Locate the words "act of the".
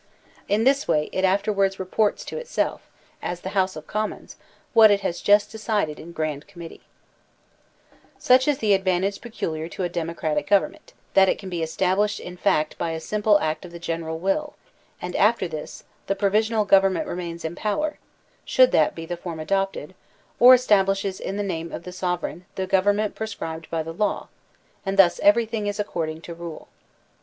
13.39-13.77